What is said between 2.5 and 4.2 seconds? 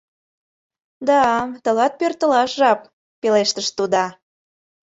жап,— пелештыш тудо.